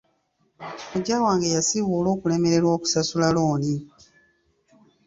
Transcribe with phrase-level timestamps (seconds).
[0.91, 3.75] Kojja wange yasibibwa olw'okulemererwa kusasula looni.